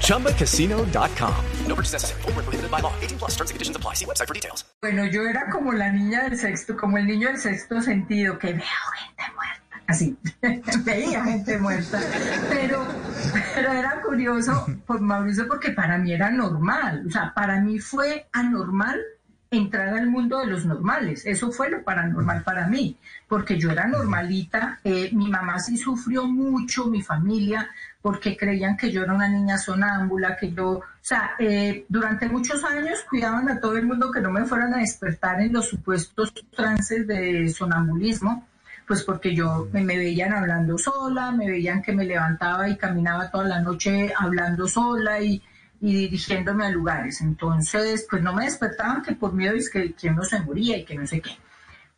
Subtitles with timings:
[0.00, 1.34] ChumbaCasino.com.
[1.66, 2.22] No purchase necessary.
[2.22, 2.92] Full prohibited by law.
[3.00, 3.94] 18 plus terms and conditions apply.
[3.94, 4.64] See website for details.
[4.82, 8.52] Bueno, yo era como la niña del sexto, como el niño del sexto sentido, que
[8.52, 9.64] veo gente muerta.
[9.86, 10.16] Así,
[10.84, 12.00] veía gente muerta.
[12.50, 12.86] Pero,
[13.54, 17.04] pero era curioso por Mauricio porque para mí era normal.
[17.06, 19.00] O sea, para mí fue anormal
[19.56, 21.24] entrar al mundo de los normales.
[21.26, 22.96] Eso fue lo paranormal para mí,
[23.28, 24.80] porque yo era normalita.
[24.84, 27.68] Eh, mi mamá sí sufrió mucho, mi familia,
[28.02, 32.62] porque creían que yo era una niña sonámbula, que yo, o sea, eh, durante muchos
[32.64, 36.32] años cuidaban a todo el mundo que no me fueran a despertar en los supuestos
[36.54, 38.46] trances de sonambulismo,
[38.86, 43.30] pues porque yo me, me veían hablando sola, me veían que me levantaba y caminaba
[43.30, 45.42] toda la noche hablando sola y
[45.84, 47.20] y dirigiéndome a lugares.
[47.20, 50.84] Entonces, pues no me despertaban que por miedo es que, que uno se moría y
[50.86, 51.32] que no sé qué.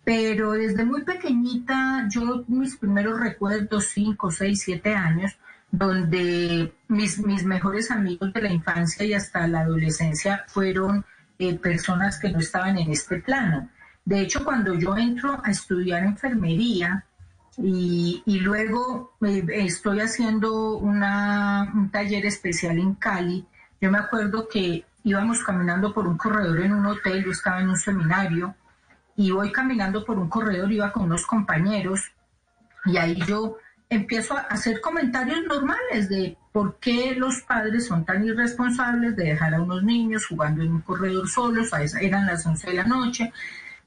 [0.02, 5.38] Pero desde muy pequeñita, yo mis primeros recuerdos, 5, 6, 7 años,
[5.70, 11.04] donde mis, mis mejores amigos de la infancia y hasta la adolescencia fueron
[11.38, 13.68] eh, personas que no estaban en este plano.
[14.04, 17.04] De hecho, cuando yo entro a estudiar enfermería
[17.56, 23.46] y, y luego eh, estoy haciendo una, un taller especial en Cali,
[23.80, 27.68] yo me acuerdo que íbamos caminando por un corredor en un hotel, yo estaba en
[27.68, 28.54] un seminario,
[29.16, 32.12] y voy caminando por un corredor, iba con unos compañeros,
[32.84, 33.56] y ahí yo
[33.88, 39.54] empiezo a hacer comentarios normales de por qué los padres son tan irresponsables de dejar
[39.54, 42.84] a unos niños jugando en un corredor solos, a esa, eran las 11 de la
[42.84, 43.32] noche,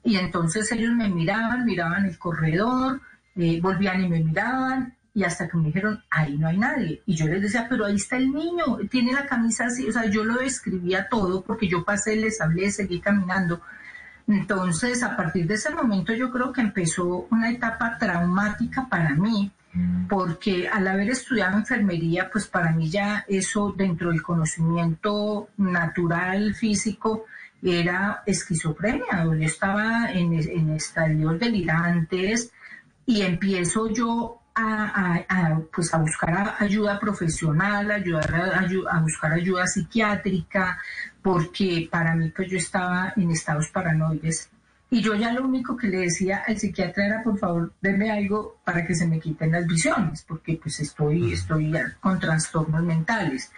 [0.04, 3.02] y entonces ellos me miraban, miraban el corredor,
[3.36, 7.02] eh, volvían y me miraban, y hasta que me dijeron, ahí no hay nadie.
[7.06, 10.06] Y yo les decía, pero ahí está el niño, tiene la camisa así, o sea,
[10.06, 13.60] yo lo describía todo porque yo pasé, les hablé, seguí caminando.
[14.28, 19.52] Entonces, a partir de ese momento yo creo que empezó una etapa traumática para mí,
[20.08, 27.26] porque al haber estudiado enfermería, pues para mí ya eso dentro del conocimiento natural, físico,
[27.62, 32.54] era esquizofrenia, donde estaba en, en estadios delirantes
[33.10, 38.36] y empiezo yo a, pues a buscar ayuda profesional, ayudar
[38.88, 40.78] a, buscar ayuda psiquiátrica,
[41.20, 44.52] porque para mí pues yo estaba en estados paranoides.
[44.92, 48.58] Y yo ya lo único que le decía al psiquiatra era, por favor, denme algo
[48.64, 53.52] para que se me quiten las visiones, porque pues estoy, estoy con trastornos mentales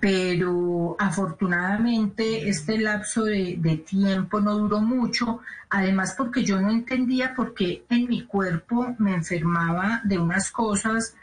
[0.00, 5.40] pero afortunadamente este lapso de, tiempo no duró mucho,
[5.70, 11.14] además porque yo no entendía por qué en mi cuerpo me enfermaba de unas cosas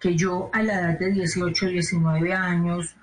[0.00, 2.96] que yo a la edad de 18, 19 años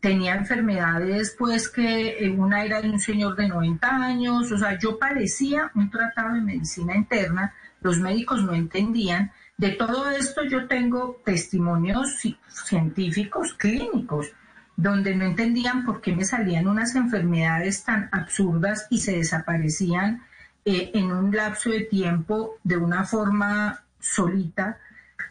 [0.00, 4.98] tenía enfermedades, pues que una era de un señor de 90 años, o sea, yo
[4.98, 9.32] parecía un tratado de medicina interna, los médicos no entendían.
[9.56, 12.14] De todo esto yo tengo testimonios
[12.48, 14.32] científicos, clínicos,
[14.78, 20.22] donde no entendían por qué me salían unas enfermedades tan absurdas y se desaparecían
[20.64, 24.78] eh, en un lapso de tiempo de una forma solita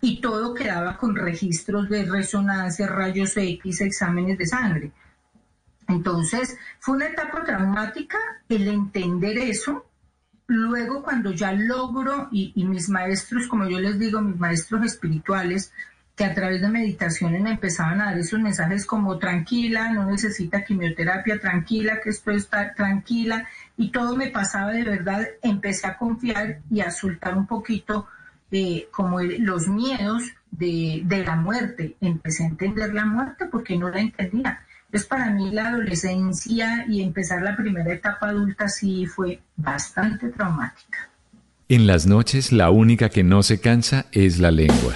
[0.01, 4.91] y todo quedaba con registros de resonancia, rayos X, exámenes de sangre.
[5.87, 8.17] Entonces, fue una etapa traumática
[8.49, 9.85] el entender eso.
[10.47, 15.71] Luego, cuando ya logro, y, y mis maestros, como yo les digo, mis maestros espirituales,
[16.17, 20.65] que a través de meditaciones me empezaban a dar esos mensajes como tranquila, no necesita
[20.65, 23.47] quimioterapia, tranquila, que esto está tranquila,
[23.77, 28.07] y todo me pasaba de verdad, empecé a confiar y a soltar un poquito
[28.49, 33.89] eh, como los miedos de, de, la muerte, empecé a entender la muerte porque no
[33.89, 34.61] la entendía.
[34.85, 41.09] Entonces para mí la adolescencia y empezar la primera etapa adulta sí fue bastante traumática.
[41.69, 44.95] En las noches la única que no se cansa es la lengua.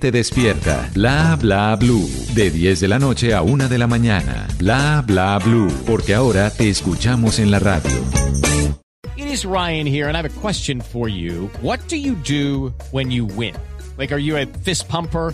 [0.09, 0.89] despierta.
[0.95, 2.09] Bla bla blue.
[2.33, 4.47] De 10 de la noche a 1 de la mañana.
[4.57, 5.69] Bla bla blue.
[5.85, 8.01] Porque ahora te escuchamos en la radio.
[9.31, 11.49] is Ryan here, and I have a question for you.
[11.61, 13.55] What do you do when you win?
[13.97, 15.33] Like, are you a fist pumper?